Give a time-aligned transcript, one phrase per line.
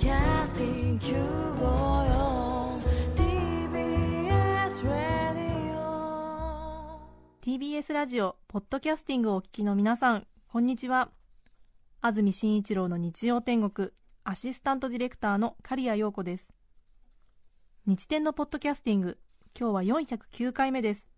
[0.00, 2.80] Podcasting 954
[3.14, 5.76] TBS Radio
[7.42, 11.10] TBS ラジオポッドキャスティングをお聞きの皆さんこんにちは。
[12.00, 13.90] 安住紳一郎の日曜天国
[14.24, 16.48] アシスタントディレクターの刈谷陽子です。
[17.84, 19.18] 日天のポッドキャスティング
[19.58, 21.08] 今日は409回目です。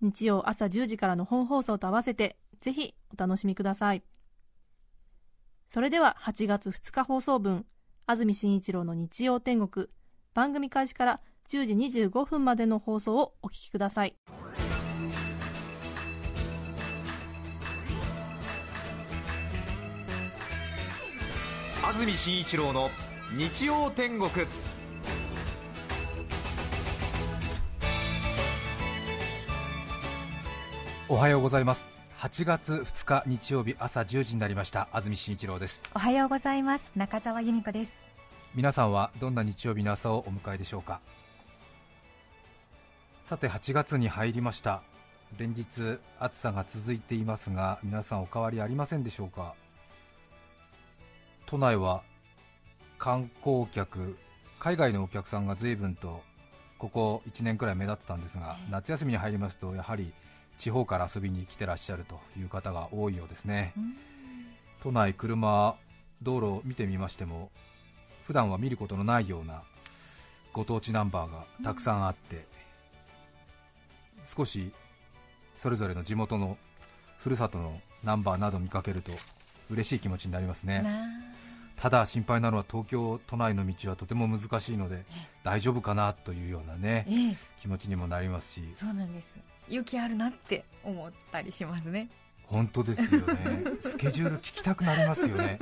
[0.00, 4.02] 日曜朝10時からの本放送と合わせてぜひお楽しみください。
[5.68, 7.66] それでは8月2日放送分
[8.10, 9.88] 安住紳一郎の日曜天国。
[10.32, 11.20] 番組開始から
[11.50, 14.16] 10時25分までの放送をお聞きください。
[21.84, 22.88] 安住紳一郎の
[23.36, 24.30] 日曜天国。
[31.10, 34.88] おはようございます8月2日日曜日朝10時になりました。
[34.90, 35.80] 安住紳一郎です。
[35.94, 36.90] おはようございます。
[36.96, 37.92] 中澤由美子です。
[38.56, 41.00] 皆さんはどんな日曜日の朝をお迎えでしょうか？
[43.22, 44.82] さて8月に入りました。
[45.38, 45.64] 連日
[46.18, 49.54] 暑さが続いていますが皆さんお変わりありませんでしょうか？
[51.46, 52.02] 都内は
[52.98, 54.18] 観光客
[54.58, 56.20] 海外のお客さんが随分と
[56.78, 60.12] ここ1年くらい目立ってたんですが夏休みに入りますとやはり
[60.58, 63.72] 地方から遊びに来てらっしゃるという方が多いようですね。
[64.82, 65.76] 都内車
[66.22, 67.50] 道路を見てみましても
[68.24, 69.62] 普段は見ることのないような
[70.52, 72.46] ご当地ナンバーがたくさんあって、
[74.24, 74.72] 少し
[75.56, 76.58] それぞれの地元の
[77.18, 79.12] ふるさとのナンバーなど見かけると
[79.70, 80.84] 嬉しい気持ちになりますね。
[81.76, 85.04] ただ心配なのは東京都内の道はとても難しいので
[85.44, 87.36] 大丈夫かなというようなねええ。
[87.60, 88.68] 気持ちにもなりますし。
[88.74, 89.36] そうなんです
[89.68, 92.08] 雪あるなって思ったりしますね。
[92.44, 93.64] 本当ですよね。
[93.80, 95.58] スケジュール聞きたくなりますよね。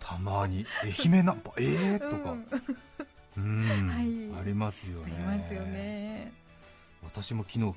[0.00, 0.66] たまに。
[0.82, 2.36] 愛媛ナンバーえーとか。
[3.36, 4.40] うん、はい。
[4.40, 6.32] ありますよあねりますよね。
[7.02, 7.74] 私も昨日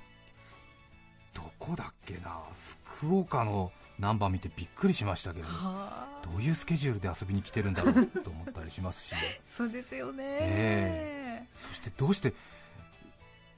[1.33, 2.39] どこだっけな。
[2.85, 6.21] 福岡のナンバー見てびっくりしましたけどはあ。
[6.23, 9.15] どういうスケジュールで遊びに来てるんだろうと思ったりしますし。
[9.55, 11.47] そうですよね、え。
[11.51, 12.33] そしてどうして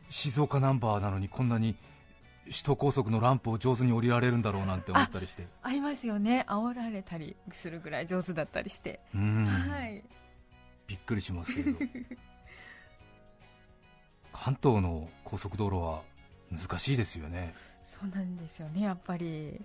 [0.09, 1.75] 静岡ナンバーなのにこんなに
[2.45, 5.47] 首都高速のランプを上手に降りられるんだろうなんて思ったりして。
[5.61, 6.45] ありますよね。
[6.47, 10.03] 煽られたりするぐらい上手だったりして、うん、はい。
[10.88, 11.78] びっくりしますけど。
[14.31, 16.01] 関東の高速道路は
[16.51, 17.53] 難しいですよね。
[17.85, 19.59] そうなんですよねやっぱり、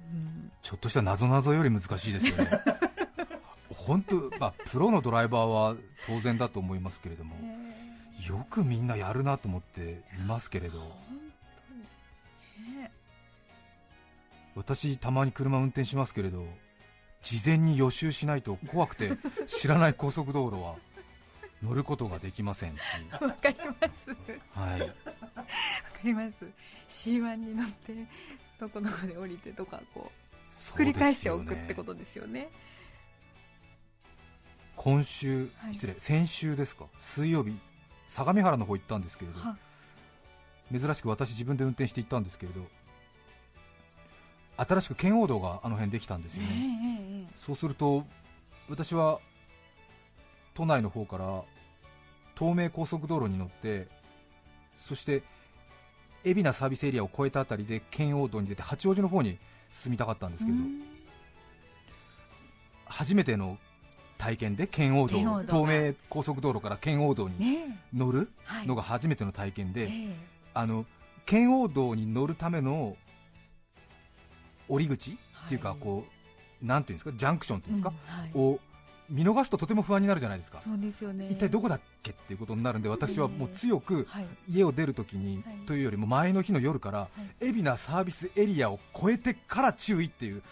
[0.00, 2.50] うん、ちょっとした謎々より難しいですよね。
[3.70, 7.36] 本当、まあ、プロのドライバーは当然だと思いますけれども。
[8.26, 10.80] よくみんなやるなと思っていますけれど
[14.58, 16.44] 私たまに車運転しますけれど
[17.22, 19.12] 事前に予習しないと怖くて
[19.46, 20.74] 知らない高速道路は
[21.62, 22.80] 乗ることができませんし、
[23.20, 24.16] わかります。
[24.52, 24.94] はい、わか
[26.04, 26.44] ります。
[26.88, 27.94] C1 に乗って
[28.60, 32.48] どこどこで降りてとかこう繰り返しておくってこととですよね。
[34.76, 35.74] 今週、はい。
[35.74, 36.86] 失礼先週ですか？
[36.98, 37.56] 水曜日
[38.06, 39.56] 相模原の方行ったんですけれどは。
[40.70, 42.60] 珍しく私自分で運転して行ったんですけれど
[44.58, 47.38] 新しく圏央道があの辺できたんですええよね、えええ。
[47.38, 48.04] そうすると
[48.68, 49.20] 私は
[50.54, 51.42] 都内の方から
[52.36, 53.86] 東名高速道路に乗って
[54.76, 55.22] そして
[56.24, 59.38] 海老名サービスエリアを越えたあたりで圏央道に出て八王子の方に
[59.70, 60.82] 進みたかったんですけど、うん。
[62.86, 63.58] 初めての
[64.16, 68.28] 体験で圏央道東名高速道路から圏央道にね乗る
[68.66, 70.16] のが初めての体験で、ええ。
[70.54, 70.86] あの
[71.24, 72.96] 圏央道に乗るための
[74.68, 75.78] 降り口っていうか、はい。
[75.80, 76.04] こ
[76.62, 77.92] うなんていうんですかジャンクションっていうんですか、
[78.34, 78.58] を
[79.08, 81.28] 見逃すととても不安になるじゃないですか、そうですよね。
[81.30, 84.26] 一体どこだっけっていうことになるんで、私はもう強くはい。
[84.48, 85.66] 家を出るときに、はい。
[85.66, 87.08] というよりも前の日の夜から、
[87.40, 90.42] 海老名サービスエリアを越えてから注意っていう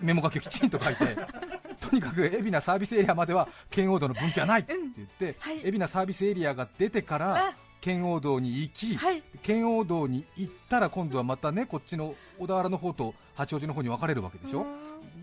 [0.00, 1.16] メモ書きをきちんと書いて、
[1.80, 5.60] とにかく海老名サービスエリアまでは圏央道の分岐はないって言って、はい。
[5.60, 7.54] 海老名サービスエリアが出てからあ。
[7.82, 9.22] 圏央道に行き、はい。
[9.42, 14.66] 圏央道に行ったら今度はまたねこっちの小田原の方と八王子の方に分かれるわけでしょ、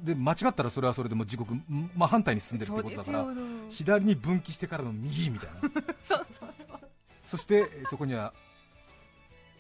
[0.04, 3.26] で間違ったらそれはそれでもう時刻真反対に進んでるってことだから
[3.70, 5.60] 左に分岐してからの右みたいな。
[6.04, 6.80] そうそうそう。
[7.22, 8.34] そしてえーそこには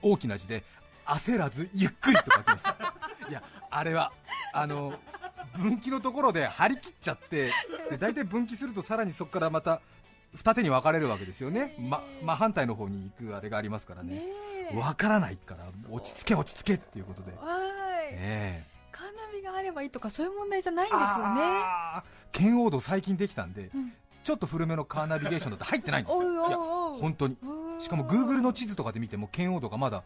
[0.01, 0.63] 大きな字で
[1.05, 2.75] 焦らずゆっくりと書きました。
[3.29, 4.13] いやあれは
[4.53, 4.93] あの
[5.53, 7.51] 分岐のところで張り切っちゃって
[7.89, 9.81] で大体分岐するとさらにそこからまた
[10.35, 14.15] 二手に分かれるわけですよね、ま真反対の方に行くあれがありますからね。
[14.15, 14.23] ね
[14.71, 14.75] え。
[14.75, 18.09] 分からないから落ち着け落ち着けっていうことで、はい。
[18.11, 18.63] え。
[18.91, 22.03] かなりビがあればいいとかそういう問題じゃないんですよね。
[22.31, 23.93] 圏央道最近できたんで、うん。
[24.23, 26.47] ちょっと古めのカーナビゲーションだと入ってないんですよ。
[26.47, 27.37] いや本当に。
[27.41, 27.81] うん。
[27.81, 30.03] しかも Google の地図とかで見ても圏央道がまだ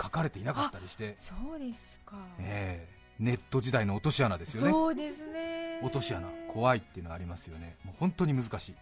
[0.00, 3.02] 書かれていなかったりして、そうですか、ええ。
[3.18, 4.70] ネット時代の落とし穴ですよね。
[4.70, 5.80] そうですね。
[5.82, 6.26] 落とし穴。
[6.52, 7.76] 怖いっていうのがありますよね。
[7.84, 8.74] もう本当に難しい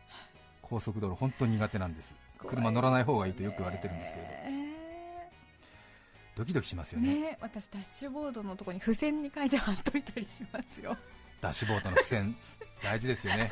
[0.70, 2.14] 高速道路本当に苦手なんです。
[2.38, 4.30] 車乗らない方がいいとよく言われてるんですけれど。
[4.30, 4.70] え
[6.36, 7.14] ドキドキしますよーね。
[7.20, 10.96] ね私ダッシュボードのところに付箋に書いて貼っといたりしますよ。
[11.40, 12.36] ダッシュボードの付箋
[12.82, 13.50] 大事ですよね。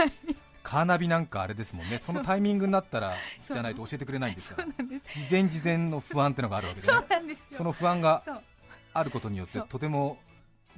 [0.63, 1.99] カーナビなんかあれですもんね。
[1.99, 3.17] そのタイミングになったら
[3.51, 4.69] じゃないと教えてくれないんですから。
[4.69, 7.45] 事前事前の不安ってのがあるわけでねそうなんですよ。
[7.51, 8.23] その不安が
[8.95, 10.19] あることによってとても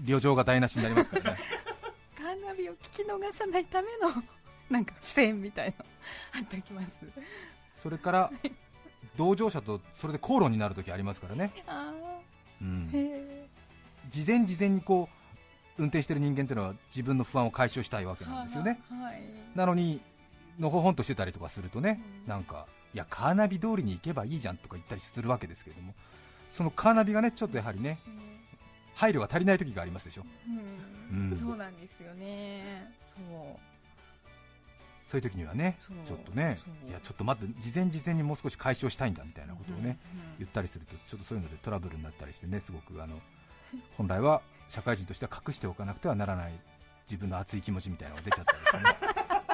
[0.01, 1.39] 旅情が台無しになりますからね。
[2.17, 4.23] カーナビを聞き逃さないための
[4.71, 5.85] なんか付箋みたいの
[6.31, 7.01] 貼っておきます
[7.73, 8.31] それから
[9.17, 11.53] 同乗者とそれで口論になるときありますからね、
[14.09, 15.09] 事前事前にこ
[15.79, 19.23] う運転してる人間っていうのは自分の不安を解消したいわけなんですよねはい
[19.55, 20.01] なのに
[20.59, 25.95] のほほんとしてたりとかするとね、うんなんかいやカーナビ通りに行けばいいじゃんとか言ったりするわけですけれども
[26.49, 28.01] そのカーナビがねちょっとやはりね
[28.95, 30.25] 配慮が足りない時がありますでしょ
[31.13, 33.70] うんうんそうなんですよねそう
[35.11, 35.77] そういう時にはね
[36.07, 43.17] ちょっとねいやちょっと待って事前事前にもう少し解消したいんだみたいなことをね、うんうん言ったりするとちょっとそういうのでトラブルになったりしてねすごくあの
[43.99, 44.41] 本来は
[44.71, 46.53] 社会人としては隠しておかなくてはならない
[47.07, 48.97] 自分の熱い気持ちみたいなのが出ちゃったりしてね。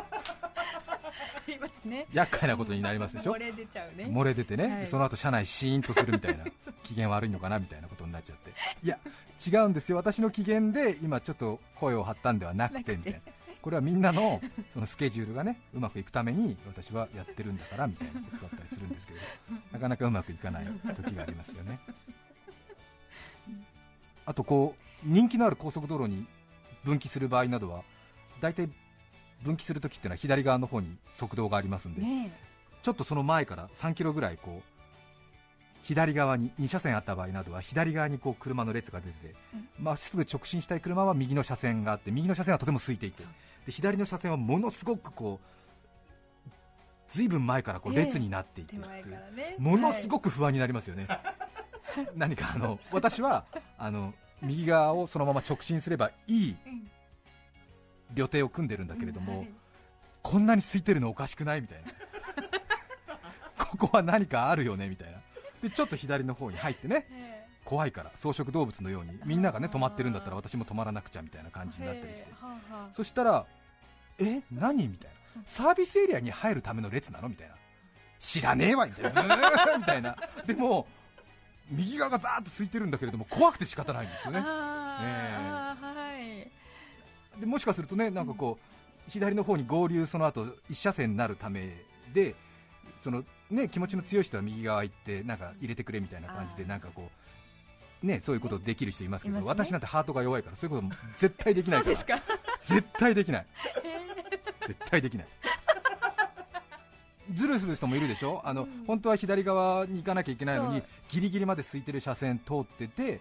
[1.37, 2.07] ありますね。
[2.13, 3.33] 厄介なことになりますでしょ？
[3.35, 4.05] 漏れ出ちゃうね。
[4.05, 4.87] 漏れ出てね、はい。
[4.87, 6.45] その後車内シーンとするみたいな
[6.85, 8.53] 機嫌悪いのかなみたいなことになっちゃって。
[8.83, 8.99] いや
[9.45, 9.97] 違うんですよ。
[9.97, 13.19] 私の機嫌で今ちょっと声を張ったんではなくてみたいな
[13.67, 14.41] これはみんなの
[14.73, 19.19] そのスケジュールがねうまくいくために私はやってるんだからみたいなことだったりするんですけど
[19.73, 21.81] なかなかうまくいかない時がありますよね。
[24.25, 26.29] あとこう人気のある高速道路に
[26.85, 27.83] 分岐する場合などは
[28.41, 28.71] 大体
[29.43, 32.31] 分岐するときっていうのは左側の方に側道がありますんで、ね
[32.83, 34.76] ちょっとその前から3キロぐらいこう
[35.87, 39.37] 左側に2車線あった場合などは左側にこう車の列が出て
[39.79, 43.23] まっすぐ直進したい車は右の車線があって右の車線はとても空いていて
[43.67, 46.51] で左の車線はものすごくこう
[47.07, 48.05] ずいぶん前からこうええ。
[48.05, 48.77] 列になっていって
[49.59, 51.07] ものすごく不安になりますよね、
[52.17, 53.45] 何かあの私は
[53.79, 54.13] あの
[54.43, 56.91] 右側をそのまま直進すればいいはいうん。
[58.17, 59.51] 予定を組んでるんだけれども、はい。
[60.23, 61.93] こんなに空いてるのおかしくないみたいな。
[63.67, 65.19] ここは何かあるよねみたいな
[65.69, 67.07] でちょっと左の方に入ってね。
[67.11, 72.29] え怖いから草食動物のようにみんながね止まってるんだったら私も止まらなくちゃみたいな感じえになったりして。
[72.93, 73.45] そしたら
[74.19, 74.87] え何？
[74.89, 75.43] みたいな。
[75.45, 77.29] サービスエリアに入るための列なの？
[77.29, 77.55] みたいな。
[78.21, 79.23] 知らねえわみたいな。
[79.79, 80.17] みたいな。
[80.47, 80.87] でも
[81.69, 84.43] 右側がザーッと空いてるんだけれども怖くて仕方ないんですよね。
[87.41, 91.77] でもしかするとねなんかこう左の方に合流その後一車線になるため
[92.15, 92.35] で
[93.03, 97.11] そのね気持ちの強い人は右側行ってなんか入れてくれみたいな感じでなんかこ
[98.03, 99.43] うねそういうことできる人いますけどね。
[99.47, 101.95] 私なんてハートが弱いからそういうこと絶対できないから。
[101.97, 102.21] ですか？
[102.61, 103.47] 絶対できない。
[104.67, 105.27] 絶対できない。
[107.33, 108.41] ズルする人もいるでしょ？
[108.45, 108.85] あの、うん。
[108.87, 113.21] 本当は左側に行かなきゃいけないのにギリギリまで空いてる車線通ってて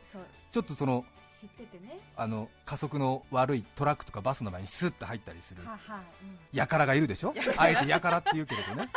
[0.52, 1.06] ちょっとその
[1.40, 2.00] 知っててね。
[2.16, 6.38] あの加速の悪いトラックとかバスの前にスッと入ったりするはあはあうん。
[6.52, 7.34] やからがいるでしょ？
[7.58, 8.90] あえてやからって言うけれどね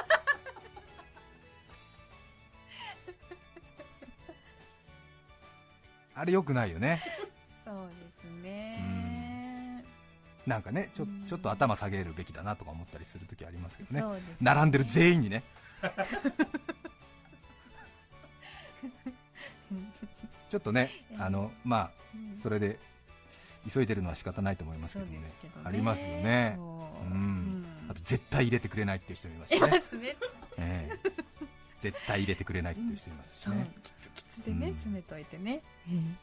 [6.19, 7.01] あれよくないよね。
[7.65, 7.77] そう
[8.25, 9.85] ですね。
[10.47, 11.27] なんかねちょうん。
[11.27, 14.01] ちょっと頭下げるべきだなとか思ったりするときありますけどね。
[14.03, 14.23] ね。
[14.41, 15.45] 並んでる全員にね。
[20.49, 22.37] ちょっとねあのまあうん。
[22.39, 22.81] それで
[23.73, 25.21] 急いでるのは仕方ないと思いますけどもね。
[25.21, 25.33] ね。
[25.63, 26.55] ありますよね。
[26.57, 26.63] そ
[27.01, 27.07] う。
[27.07, 27.13] うん。
[27.13, 27.67] うん。
[27.89, 29.61] あと絶対入れてくれないっていう人もいますね。
[29.61, 30.17] ますね。
[30.57, 31.38] ええ
[31.81, 34.75] 絶対入れてくれないっていう人いますしね、キツキツでねうん。
[34.75, 35.63] 詰めといてね。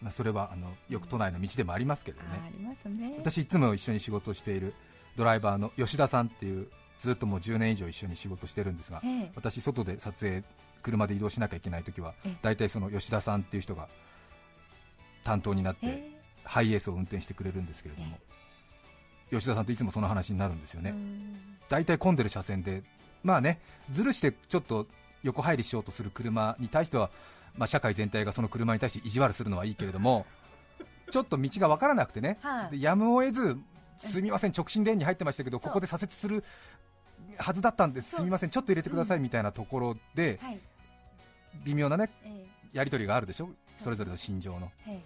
[0.02, 3.16] まあ、それはあのよく都内の道でもありますけどね、あありますね。
[3.18, 4.74] 私いつも一緒に仕事をしている
[5.16, 6.68] ドライバーの吉田さんっていう
[7.00, 9.32] ずっともう10年以上一緒に仕事してるんですがええ。
[9.36, 10.44] 私外で撮影
[10.82, 12.38] 車で移動しなきゃいけない時はええ。
[12.42, 13.88] 大体その吉田さんっていう人が
[15.24, 16.12] 担当になってえ
[16.44, 18.18] ハイエースを運転してくれるんですけれども
[19.32, 20.96] 吉田さんといつもその話になるんですよえね
[21.68, 22.84] 大体混んでる車線で
[23.24, 23.60] まあね
[23.90, 24.86] ずるしてちょっと
[25.26, 27.10] 横入りしようとする車に対しては
[27.58, 30.26] まあ社会全体がその車に対して意地悪するのはいいけれども
[31.12, 33.58] ちょっと道が分からなくてねはやむを得ず、
[33.98, 36.44] すみません、直進レーンに入ってましたけど、ここで左折する
[37.38, 40.60] はずだったんです、すみません、ちょっと入れてくださいみたいなところで、はい。
[41.64, 43.50] 微妙なねえやり取りがあるでしょ、
[43.84, 45.02] それぞれの心情の、えへいへい。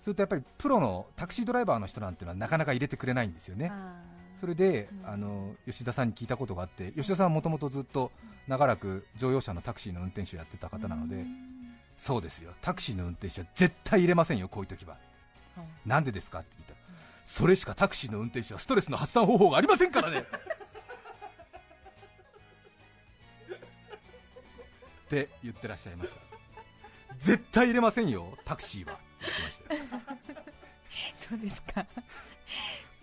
[0.00, 3.72] それとやっぱりプロのタクシードライバーの人なんてのはなかなか入れてくれないんですよね、
[4.40, 5.10] それで、うん。
[5.10, 8.10] あの吉田さんに聞いたことがあって、吉田さんはもともとずっと
[8.48, 11.24] 長らく乗用車のタクシーの運転手をやってた方なので、
[11.96, 14.96] そうですよ、タクシーの運転手は絶対入れませんよ、こういう時は。
[15.56, 15.66] はい。
[15.86, 16.78] なんでですかって聞いたら、
[17.24, 20.24] それしかタクシーの運転手はストレスの発散方法がありませんからね。
[25.04, 26.20] って言ってらっしゃいました。
[27.18, 28.98] 絶対入れませんよタクシーは。
[29.20, 29.80] 言ってましたよ。
[31.28, 31.86] そうですか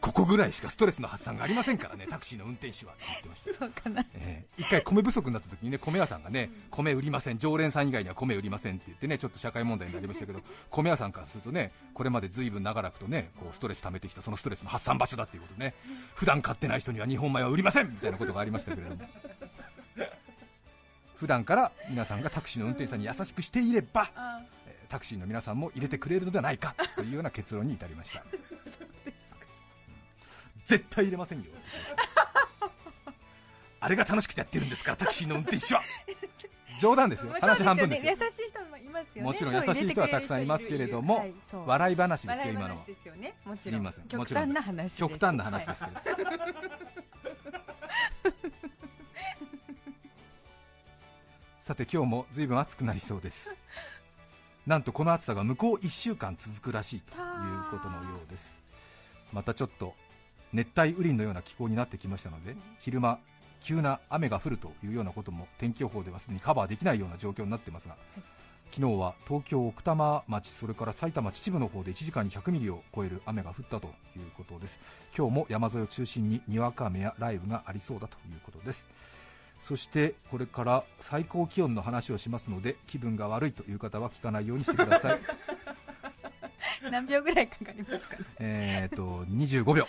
[0.01, 2.93] ここぐらいしかストレスの発散がありませんからね タクシーの運転手は。
[2.93, 4.05] って言ってましたよそうかな。
[4.15, 15.73] えー一回米不足になった時にね米屋さんがね米売りません常連さん以外には米売りませんって言ってねちょっと社会問題になりましたけど 米屋さんからするとねこれまでずいぶん長らくとねこうストレス溜めてきたそのストレスの発散場所だっていうことでね
[16.15, 19.09] 普段買ってない人には日本米は売りませんみたいなことがありましたけれども。
[21.15, 24.09] 普段から皆さんがタクシーの運転手さんに優しくしていれば
[24.89, 28.23] タクシーの皆さんも入れてくれるのではないかというような結論に至りました
[30.71, 31.45] 絶対入れませんよ。
[33.81, 35.81] あれが楽しくてやってるんですからタクシーの運転手は。
[36.79, 37.33] 冗談ですよ。
[37.41, 38.13] 話半分ですよ。
[38.13, 39.21] 優しい人もいますよね。
[39.23, 41.33] もちろん優しい人はたくさんいますけれども、はい
[41.65, 42.75] 笑い話ですよ今の。
[42.75, 43.33] は話ですよね。
[43.43, 43.83] もちろん。
[44.07, 45.93] 極端な話です極端な話ですはい。
[46.15, 46.29] けど、
[51.59, 53.53] さて今日もずいぶん暑くなりそうです。
[54.65, 57.21] なんとこの暑さが向こう1週間続くらしいという
[57.71, 58.61] ことのようです。
[59.33, 59.95] またちょっと
[60.53, 63.19] 熱帯雨林のような気候になってきましたので昼間
[63.61, 67.95] 急な雨が降るというようなことも天気予報ではすでにカバーできないような状況になっていますが、
[68.71, 74.79] 昨日は東京奥多摩町それから埼玉秩父の方で1時間に100ミリを超える雨が降ったということです。
[75.15, 78.87] 今日も山沿いを中心ににわか雨や雷雨がありそうだということです。
[79.59, 85.19] そしてこれから最高気温の話をしますので気分が悪いという方は聞かないようにしてください。
[86.89, 88.25] 何秒ぐらいかかりますかね？
[88.39, 89.85] えーと25秒。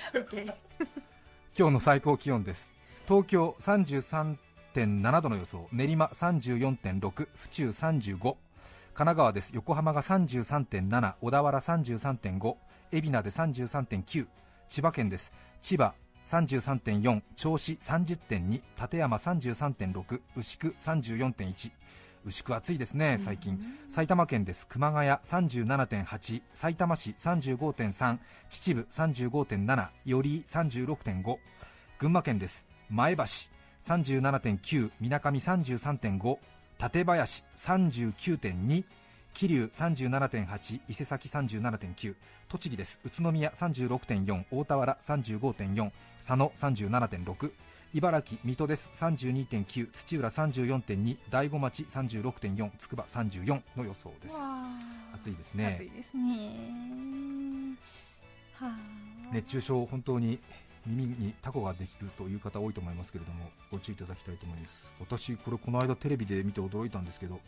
[1.59, 2.73] 今日の最高気温です。
[3.07, 5.69] 東京33.7度の予想。
[5.73, 8.37] 練馬34.6府中35神
[8.95, 9.53] 奈川です。
[9.55, 12.57] 横浜が33.7小田原33.5
[12.93, 14.27] 海老名で33.9
[14.69, 15.33] 千葉県です。
[15.63, 15.95] 千葉
[16.27, 21.71] 33.4銚子30.2館山33.6牛久34.1
[22.25, 23.59] 牛久暑いですね最近。
[23.89, 24.67] 埼玉県です。
[24.69, 31.37] 熊谷37.8さいたま市35.3秩父35.7寄居36.5
[31.99, 32.65] 群馬県です。
[32.89, 33.25] 前橋
[33.85, 36.39] 37.9みなかみ33.5
[36.79, 38.85] 館林39.2
[39.35, 42.15] 桐生37.8伊勢崎37.9
[42.49, 43.01] 栃木です。
[43.05, 47.53] 宇都宮36.4大田原35.4佐野37.6
[47.95, 48.91] 茨城水戸です。
[48.95, 54.37] 32.9土浦34.2大子町36.4つくば34の予想です。
[55.15, 55.75] 暑いですね。
[55.77, 57.77] 暑いですね。
[58.55, 59.33] はあ。
[59.35, 60.39] 熱中症本当に
[60.87, 64.95] 耳にタコができるという方多いと思いますけれどもご注意いただきたいと思います。
[64.99, 67.41] 私これこの間テレビで見て驚いたんですけど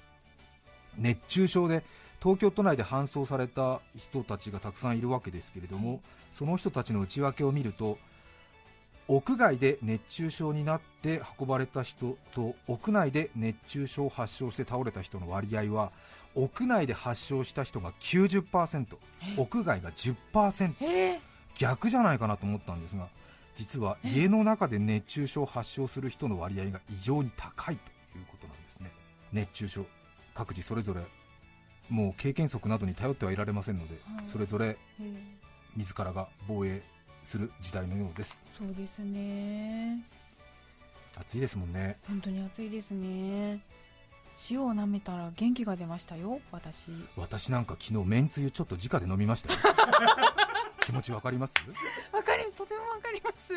[0.99, 1.85] 熱中症で
[2.23, 7.97] 東京都内で搬送された人たちがたくさんいるわけですけれどもその人たちの内訳を見ると
[9.07, 15.93] 屋外で熱中症になって運ばれた人と屋内で熱中症を発症して倒れた人の割合は
[16.35, 18.97] 屋内で発症した人が90%
[19.37, 21.21] 屋外が10%え？
[21.57, 23.09] 逆じゃないかなと思ったんですが
[23.55, 28.91] 実は家の中で熱中症を発症する人の割合が異常に高いということなんですね。
[29.33, 29.87] 熱中症
[30.35, 31.03] 各自それぞれ
[31.89, 34.27] もう経験則などに頼ってはいられませんので、はい。
[34.27, 34.77] それぞれ
[35.77, 36.83] 自らが防衛
[37.25, 38.43] する時代のようです。
[38.57, 39.99] そうですね。
[41.16, 41.97] 暑いですもんね。
[42.07, 43.61] 本当に暑いですね。
[44.50, 46.90] 塩を舐めたら元気が出ましたよ私。
[47.16, 49.59] 私なんか昨日めんつゆちょっと直で飲みましたよ。
[50.81, 51.54] 気持ちわかります？
[52.12, 53.52] わかりとてもわかります。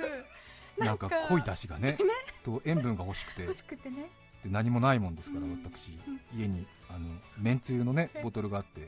[0.77, 1.97] なんか濃い出汁がね
[2.43, 3.41] と塩分が欲しくて。
[3.43, 4.09] 欲しくてね。
[4.43, 5.61] で何もないもんですから、うん。
[5.63, 5.97] 私。
[6.35, 8.87] 家にあのめんつゆのねボトルがあって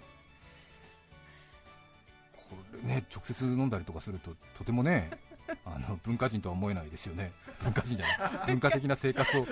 [2.50, 5.12] これね直接飲んだりとかするととてもね
[5.66, 7.32] あの文化人とは思えないですよね。
[7.64, 8.18] 文化人じゃない。
[8.48, 9.46] 文化的な生活を営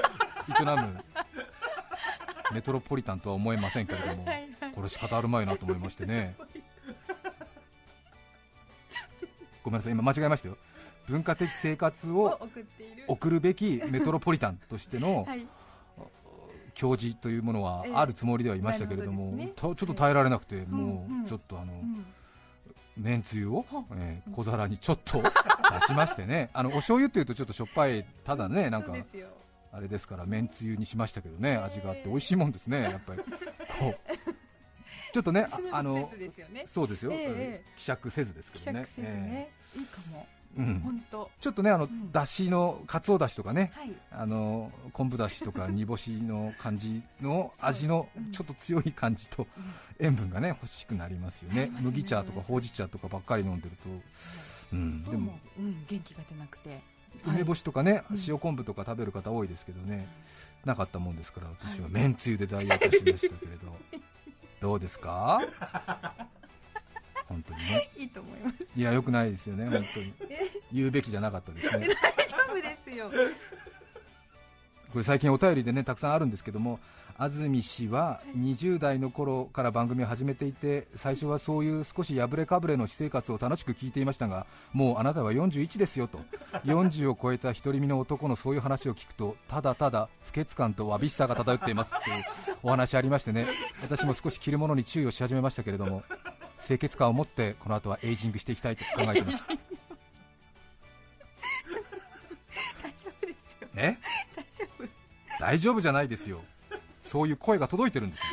[0.63, 1.03] む
[2.53, 4.25] メトロポリタンとは思えませんけれども
[4.73, 6.35] これ仕方あるまいなと思いましてね。
[9.63, 9.93] ごめんなさい。
[9.93, 10.57] 今間違えましたよ。
[11.07, 12.49] 文化的生活をを
[13.07, 13.39] 送る。
[13.39, 15.47] べきメトロポリタンとしてのはい。
[16.73, 17.93] 教示というものはええ。
[17.95, 21.23] あるつもりではいましたけれども、ちょっと耐えられなくて、んもうん。
[21.23, 22.05] うちょっとあの、うん
[22.97, 25.29] めんつゆをは、えー小皿にちょっと出
[25.87, 28.93] しましてね、 あのお醤油っていうとちょっとしょっぱい、ただね、なんか
[29.71, 33.21] あれですから、めんつゆにしましたけどね、味があって美味しいもんですね、やっぱり。
[33.79, 34.17] こう。
[35.13, 36.11] ちょっとねあの
[36.65, 37.11] そうですよ、
[37.77, 39.49] 希釈せずですけ希どね。
[39.75, 40.27] いいかも
[40.63, 41.29] 本当。
[41.39, 42.11] ちょっとねあの、ん。
[42.11, 43.71] だしのかつおだしとかね。
[43.75, 43.93] はい。
[44.11, 48.31] あの昆布だしとか 煮干しの感じの味のうん。
[48.31, 49.47] ちょっと強い感じと
[49.99, 51.69] 塩分がね欲しくなりますよね。
[51.81, 53.89] 麦茶とかほうじ茶とかばっかり飲んでると、
[54.73, 56.81] うん、でもどうん、元気が出なくて。
[57.25, 58.17] 梅干しとかね、うん。
[58.27, 60.07] 塩昆布とか食べる方多いですけどね、
[60.65, 63.75] なかったもんですから私ははいめんつゆで代用いたしましたけれど、
[64.61, 65.41] どうですか？
[67.27, 67.89] 本当にね。
[67.97, 68.57] いいと思います。
[68.79, 70.13] いやよくないですよね本当に
[70.73, 71.87] 言うべきじゃなかったですね。
[72.17, 73.09] 大丈夫ですよ。
[74.91, 76.79] これ最近お便りでねたくさんあるんですけども
[77.19, 86.19] 安住氏は20代の頃から番組を始めていて最初はそういう少し破れかぶれの私生活を楽しく聞いていましたがもうあなたは41ですよと。
[86.65, 92.13] 40を超えた独り身の男のそういう話を聞くとただただ不潔感とわびしさが漂っていますってい
[92.53, 93.47] うお話ありましてね。
[93.81, 96.03] 私も少し着るものに注意をし始めましたけれども
[96.65, 99.45] 清潔感を持ってこの後はエイジングしていきたいと考えています
[103.77, 103.97] え？
[104.35, 104.87] 大丈夫。
[105.39, 106.41] 大丈夫じゃないですよ。
[107.01, 108.25] そういう声が届いてるんですよ。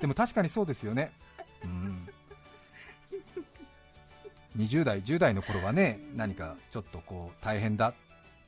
[0.00, 1.12] でも確かにそうですよね。
[1.64, 2.08] うん。
[4.56, 7.94] 20代10代の頃はね何かちょっとこう大変だ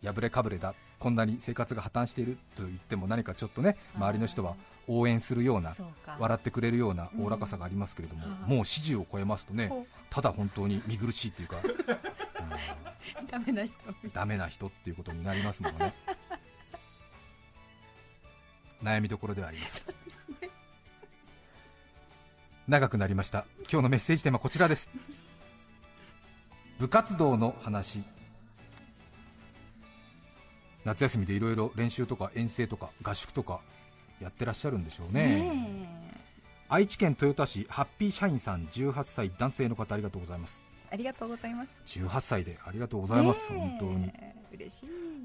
[0.03, 4.57] 破れかぶれだこんなに生活が破綻していると言っても何かちょっとね周りの人は
[4.89, 5.75] 応援するような
[6.19, 8.57] 笑ってくれるようなおおらかさがありますけれども、うん。
[8.57, 11.63] もう40を超えますとねこただ本当に見苦しいっていうか、う
[13.31, 13.75] ダメな人。
[14.03, 15.95] うんダメな人っていうことになりますもんね
[18.83, 19.85] 悩みどころではあります。
[22.69, 23.45] 長くなりました。
[23.71, 24.91] 今日のメッセージテーマはこちらです。
[26.79, 28.03] 部活動の話。
[30.85, 33.61] 夏休みでいろいろ練習とか遠征とか合宿とか
[34.21, 35.51] やってらっしゃるんでしょうね。
[35.51, 36.13] ね
[36.69, 40.63] 愛知県豊田市ハッピー社員さん18歳男性の方ありがとうございます。
[40.91, 41.99] えありがとうございます。
[42.01, 43.81] 18歳でありがとうございます、ねえ。
[43.81, 44.33] 本当に。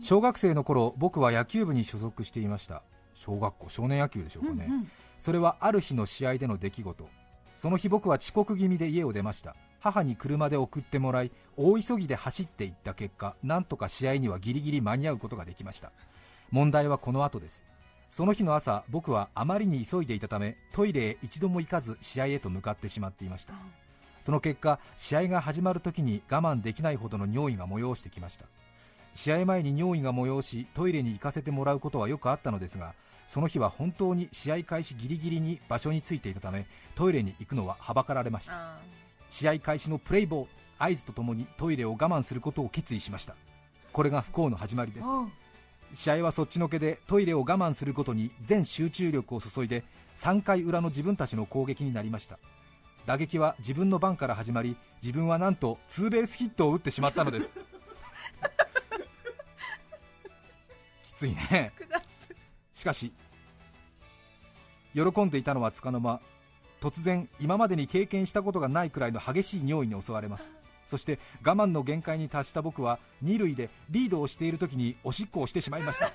[0.01, 2.83] 小学生の頃僕は野球部に所属していました
[3.17, 4.91] 小学校少年野球でしょうかね、うんうん。
[5.19, 7.09] それはある日の試合での出来事。
[7.55, 9.55] その日僕は遅刻気味で家を出ました。
[9.79, 15.91] 母に車で送ってもらい大急ぎで走っていった結果なんとか試合にはギリギリ間に合うことができました。
[16.51, 17.63] 問題はこの後です。
[18.09, 23.53] その日の朝僕はあまりに急いでいたためトイレへ一度も行かず試合へと向かってしまっていました。
[24.21, 28.45] その結果試合が始まる時に我慢できないほどの尿意が催してきました。
[29.13, 32.93] 試合前に尿意が催しトイレに行かせてもらうことはよくあったのですが
[33.27, 38.53] その日は本当に試合開始ギリギリに場所に着いていたためトイレに行くのははばかられました。
[38.53, 38.79] あ
[39.29, 43.35] 試合開始のプレイボール合図とともにトイレを我慢することを決意しました。
[43.91, 45.07] これが不幸の始まりです。
[45.93, 49.83] 試合はそっちのけでトイレを我慢することに全集中力を注いで
[50.15, 52.39] 3回裏の自分たちの攻撃になりました。
[53.05, 57.51] 打撃は自分の番から始まり自分はなんとツーベースヒットを打ってしまったのです。
[61.03, 61.73] きついね。
[61.75, 62.06] 複雑し
[62.87, 63.11] かし
[64.93, 66.21] 喜んでいたのはつかの間
[66.79, 70.51] 突然今までに経験したことがないくらいの激しい尿意に襲われます。
[70.85, 76.11] そして我慢の限界に達した僕は二塁でリードをしている時におしっこをしてしまいました。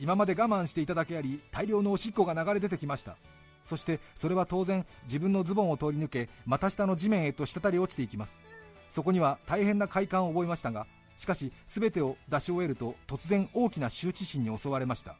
[0.00, 3.16] 今まで我慢していただけあり大量のおしっこが流れ出てきました。
[3.64, 8.36] そしてそれは当然自分のズボンを通り抜け股下の地面へと滴り落ちていきます。
[8.90, 10.86] そこには大変な快感を覚えましたが
[11.16, 15.16] しかし全てを出し終えると突然大きな羞恥心に襲われました。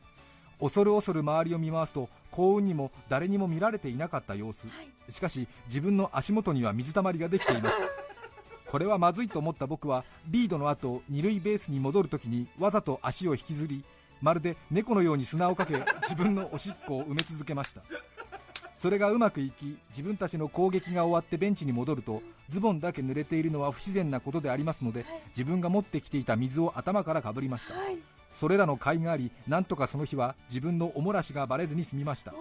[0.60, 4.66] 恐る恐る周りを見回すと幸運にも誰にも見られていなかった様子。
[5.08, 7.76] しかし自分の足元には水たまりができています。
[8.70, 13.84] これはまずいと思った僕はリードの後二塁ベースに戻るときにわざと足を引きずり
[14.20, 17.82] まるで猫のように砂をかけ自分のおしっこを埋め続けました。
[18.74, 27.74] それがうまくいき自分たちの攻撃が終わってベンチに戻るとズボンだけ濡れているのは不自然なことでありますので自分が持ってきていた水を頭からかぶりました。
[27.74, 32.34] はいそれらの甲斐がありなんとかその日は自分のおもらしがバレずに済みました。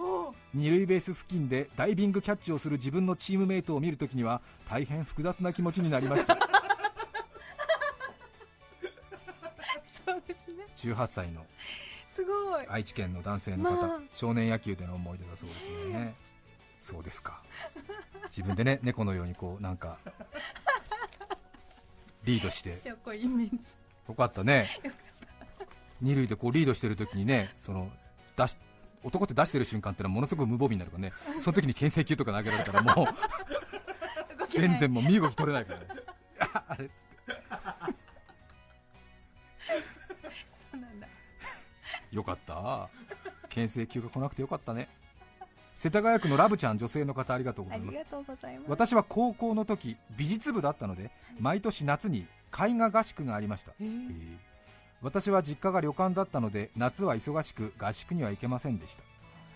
[0.52, 6.36] 二塁ベース付近でダイビングキャッチをする自分のチームメイトを見るときには大変複雑な気持ちになりました。
[10.06, 10.94] そうですね。
[10.94, 11.46] 18歳の
[12.14, 12.66] すごい。
[12.68, 14.00] 愛知県の男性の方、まあ。
[14.12, 16.14] 少年野球での思い出だそうですよね、
[16.78, 17.42] そうですか。
[18.26, 19.98] 自分でね猫のようにこうなんか
[22.24, 22.76] リードして。
[24.08, 24.68] よかったね
[26.04, 27.90] 二塁でこうリードしてる時にねその
[28.36, 28.56] 出し
[29.02, 31.12] 男って出してる瞬間ってのはものすごく無防備になるからね。
[31.38, 33.06] その時に牽制球とか投げられたらもう
[34.50, 35.86] 全然もう身動き取れないからね。
[36.40, 36.90] ああれ。
[40.72, 41.06] そうなんだ。
[42.10, 42.88] よかった。
[43.50, 44.88] 牽制球が来なくてよかったね。
[45.76, 47.88] 世田谷区のラブちゃん女性の方ありがとうございます。
[47.88, 48.70] ありがとうございます。
[48.70, 52.26] 私は高校の時美術部だったので毎年夏に
[52.58, 53.86] 絵画合宿がありました、えー。
[53.86, 54.53] えー
[55.04, 59.02] 私は実家が旅館だったので夏は忙しく合宿には行けませんでした。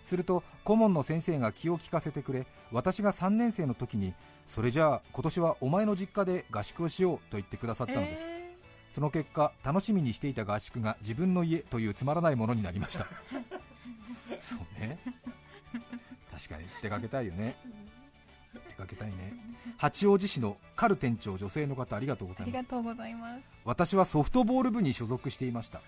[0.02, 4.14] すると顧問の先生が気を利かせてくれ私が3年生の時に
[4.46, 8.56] それじゃあ今年はお前の実家で合宿をしようと言ってくださったのです、え。
[8.90, 13.06] その結果楽しみにしていた合宿が自分の家というつまらないものになりました。
[14.40, 14.98] そうね。
[16.30, 16.66] 確かに。
[16.82, 17.56] 出かけたいよね。
[17.64, 17.77] 出
[18.78, 19.34] かけたいね。
[19.76, 22.56] 八王子市のカル店長女性の方ありがとうございます。
[22.56, 23.40] ーありがとうございます。
[23.64, 25.82] 私はソフトボール部に所属していました、い。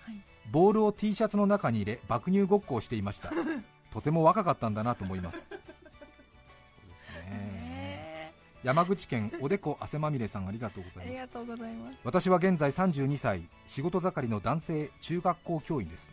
[0.51, 3.31] ボールを T シャツの中に入れ爆乳ごっこをしていました。
[3.91, 5.39] とても若かったんだなと思います。
[5.39, 7.31] そうですね。
[7.31, 11.07] ね山口県おでこ汗まみれさんありがとうございます。
[11.07, 11.97] ありがとうございます。
[12.03, 13.47] 私は現在32歳。
[13.65, 16.11] 仕事盛りの男性中学校教員です。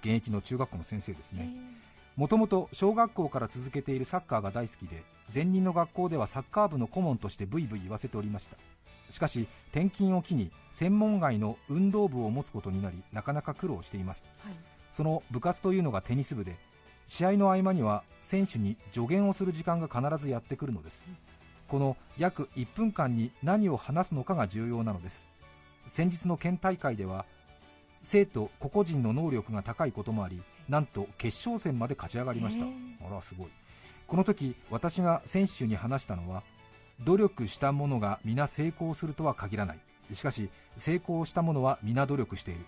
[0.00, 1.77] 現役の中学校の先生ですね
[2.18, 8.56] もともと小学校から続けているサッカーが大好きで前任の学校ではサッカー部の顧問としてブイブイ言わせておりました。
[9.08, 14.24] しかし転勤を機に専門外の運動部を持つことになりなかなか苦労しています。
[14.40, 14.54] はい。
[14.90, 16.56] その部活というのがテニス部で
[17.06, 21.04] 試合の合間には選手に助言をする時間が必ずやってくるのです。
[21.68, 25.24] この約1分間に何を話すのかが重要なのです。
[25.86, 27.26] 先日の県大会では
[28.02, 32.64] 生徒個々人の能力が高いこともありなんと決勝戦まで勝ち上がりました。
[32.64, 32.68] へ
[33.08, 33.48] あらすごい。
[34.06, 36.42] この時私が選手に話したのは
[37.00, 39.78] 努力した者が皆成功するとは限らない。
[40.12, 42.60] しかし成功した者は皆努力している。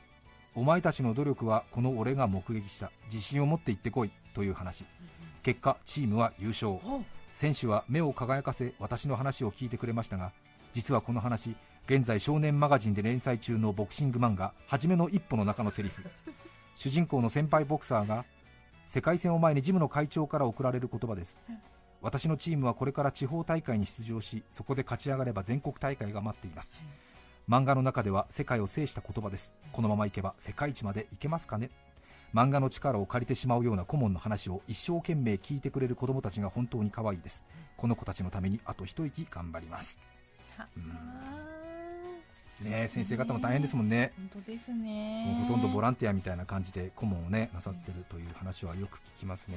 [0.54, 2.90] お前たちの努力はこの俺が目撃した。
[3.06, 4.10] 自信を持って行ってこい。
[4.34, 4.84] という話。
[5.42, 6.78] 結果チームは優勝。
[7.32, 10.32] 選手は目を輝かせ私の話を聞いてくれましたが
[10.72, 16.04] 実はこの話現在少年マガジンで連載中のボクシング漫画「はじめの一歩」の中のセリフ
[16.80, 18.24] 主人公の先輩ボクサーが
[18.88, 21.38] 世界戦を前にジムの会長から贈られる言葉です。
[22.00, 26.72] 私のチームはこれから地方大会に出場しそこで勝ち上がれば全国大会が待っています。
[27.46, 29.54] 漫画の中では世界を制した言葉です。
[29.72, 31.68] このままいけば世界一までいけますかね。
[32.32, 37.44] 漫画の力を借りてしまうような顧問の話を一生懸命聞いてくれる子供たちが本当に可愛いです。
[37.76, 39.98] この子たちのためにあと一息頑張ります。
[40.56, 40.66] は
[42.60, 44.12] ねえ先生方も大変ですもんね。
[44.16, 45.24] 本当ですね。
[45.26, 49.56] もうほとんどボランティアみたいな感じで顧問をねなさってるという話はよく聞きますね。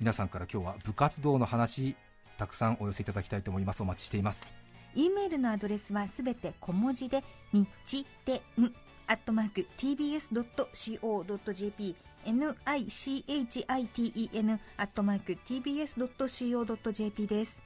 [0.00, 1.94] 皆さんから今日は部活動の話
[2.38, 3.82] たくさんお寄せいただきたいと思います。
[3.82, 4.48] お待ちしています。
[4.94, 7.22] E メールのアドレスはすべて小文字で、
[7.52, 8.72] にちてん、
[9.06, 17.60] アットマーク、tbs.co.jp、nichiten、アットマーク、tbs.co.jp です。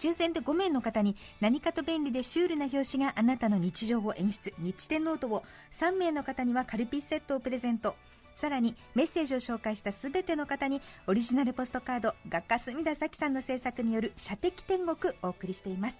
[0.00, 7.94] 抽選で5名の方に何かと便利でシュールな表紙があなたの日常を演出、日天ノートを3名の方にはカルピスセットをプレゼント。
[8.32, 15.98] さらにメッセージを紹介したすべての方にオリジナルポストカード画家隅田咲さんの制作による射的天国お送りしています。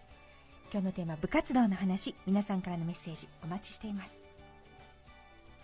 [0.72, 4.18] 今日のテーマ部活動の話皆さんからのメッセージお待ちしています。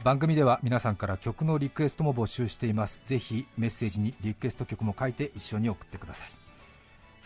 [0.04, 3.00] 番組では皆さんから曲のリクエストも募集しています。
[3.06, 6.45] ぜひメッセージにリクエスト曲も書いて一緒に送ってください。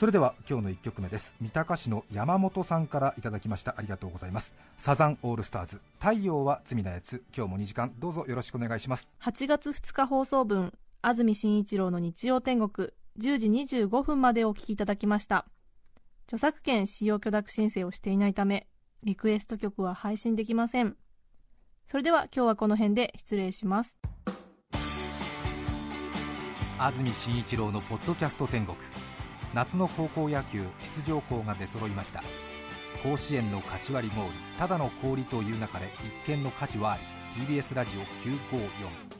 [0.00, 1.36] それでは今日の1曲目です。
[1.42, 3.74] 三鷹市の山本さんからいただきました。
[3.76, 4.54] ありがとうございます。
[4.78, 5.82] サザンオールスターズ。
[5.98, 7.22] 太陽は罪なやつ。
[7.36, 7.92] 今日も2時間。
[7.98, 9.10] どうぞよろしくお願いします。
[9.20, 10.72] 8月2日放送分。
[11.02, 12.88] 安住紳一郎の日曜天国。
[13.18, 15.44] 10時25分までお聞きいただきました。
[16.24, 18.68] 著作権使用許諾申請をしていないため
[19.02, 20.96] リクエスト曲は配信できません。
[21.86, 23.98] それでは今日はこの辺で失礼します。
[26.78, 28.78] 安住紳一郎のポッドキャスト天国
[29.54, 30.62] 夏の高校野球
[31.04, 32.22] 出場校が出揃いました。
[33.02, 35.88] 甲子園の勝ち割り毛利ただの氷という中で
[36.26, 36.98] 一見の価値はあ
[37.36, 39.10] り TBS ラジオ954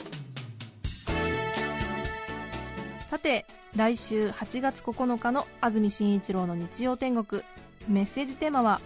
[3.09, 7.43] さて来週8月9日の安住紳一郎の日曜天国。
[7.88, 8.81] メッセージテーマは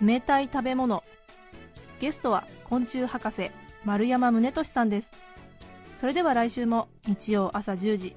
[0.00, 1.04] 冷たい食べ物。
[2.00, 3.50] ゲストは昆虫博士
[3.84, 5.10] 丸山宗俊さんです。
[5.96, 8.16] それでは来週も日曜朝10時